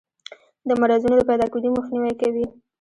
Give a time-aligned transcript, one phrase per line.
[0.67, 2.45] د مرضونو د پیداکیدو مخنیوی کوي.